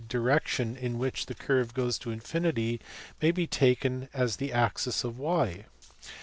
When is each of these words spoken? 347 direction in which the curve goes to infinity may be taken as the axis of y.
347 0.09 0.09
direction 0.09 0.77
in 0.83 0.97
which 0.97 1.27
the 1.27 1.35
curve 1.35 1.75
goes 1.75 1.99
to 1.99 2.09
infinity 2.09 2.81
may 3.21 3.29
be 3.29 3.45
taken 3.45 4.09
as 4.15 4.37
the 4.37 4.51
axis 4.51 5.03
of 5.03 5.19
y. 5.19 5.67